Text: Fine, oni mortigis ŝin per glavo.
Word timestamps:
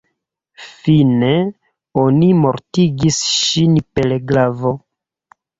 Fine, 0.85 1.29
oni 2.05 2.31
mortigis 2.45 3.21
ŝin 3.35 3.79
per 3.99 4.17
glavo. 4.33 4.77